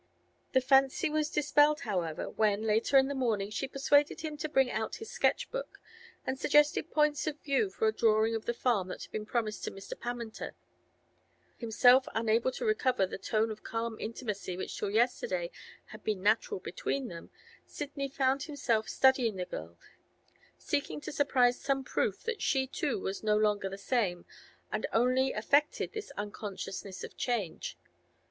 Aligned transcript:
The 0.53 0.61
fancy 0.61 1.11
was 1.11 1.29
dispelled, 1.29 1.81
however, 1.81 2.27
when, 2.27 2.63
later 2.63 2.97
in 2.97 3.07
the 3.07 3.13
morning, 3.13 3.51
she 3.51 3.67
persuaded 3.67 4.21
him 4.21 4.35
to 4.37 4.49
bring 4.49 4.71
out 4.71 4.95
his 4.95 5.11
sketch 5.11 5.51
book, 5.51 5.79
and 6.25 6.39
suggested 6.39 6.89
points 6.89 7.27
of 7.27 7.39
view 7.39 7.69
for 7.69 7.87
a 7.87 7.93
drawing 7.93 8.33
of 8.33 8.45
the 8.45 8.53
farm 8.55 8.87
that 8.87 9.03
had 9.03 9.11
been 9.11 9.27
promised 9.27 9.63
to 9.65 9.71
Mr. 9.71 9.93
Pammenter. 9.93 10.53
Himself 11.57 12.07
unable 12.15 12.51
to 12.53 12.65
recover 12.65 13.05
the 13.05 13.19
tone 13.19 13.51
of 13.51 13.61
calm 13.61 13.95
intimacy 13.99 14.57
which 14.57 14.75
till 14.75 14.89
yesterday 14.89 15.51
had 15.91 16.03
been 16.03 16.23
natural 16.23 16.59
between 16.59 17.07
them, 17.07 17.29
Sidney 17.67 18.09
found 18.09 18.41
himself 18.41 18.89
studying 18.89 19.35
the 19.35 19.45
girl, 19.45 19.77
seeking 20.57 20.99
to 21.01 21.11
surprise 21.11 21.61
some 21.61 21.83
proof 21.83 22.23
that 22.23 22.41
she 22.41 22.65
too 22.65 22.99
was 22.99 23.21
no 23.21 23.37
longer 23.37 23.69
the 23.69 23.77
same, 23.77 24.25
and 24.71 24.87
only 24.93 25.31
affected 25.31 25.93
this 25.93 26.09
unconsciousness 26.17 27.03
of 27.03 27.15
change. 27.17 27.77